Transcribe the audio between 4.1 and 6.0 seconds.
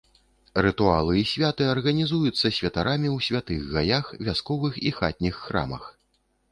вясковых і хатніх храмах.